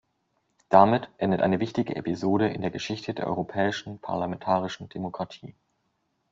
Damit 0.69 1.09
endet 1.19 1.43
eine 1.43 1.59
wichtige 1.59 1.95
Episode 1.95 2.47
in 2.49 2.61
der 2.61 2.71
Geschichte 2.71 3.13
der 3.13 3.27
europäischen 3.27 3.99
parlamentarischen 3.99 4.89
Demokratie. 4.89 5.53